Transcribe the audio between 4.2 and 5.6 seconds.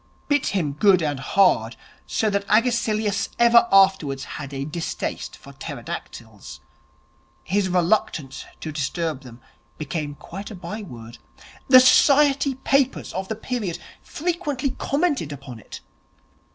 had a distaste for